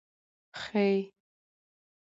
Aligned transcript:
خ 0.61 0.81